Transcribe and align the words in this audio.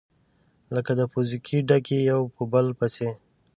لكه 0.73 0.91
د 0.99 1.01
پوزکي 1.11 1.57
ډَکي 1.69 1.99
يو 2.11 2.21
په 2.35 2.43
بل 2.51 2.65
پسي، 2.79 3.09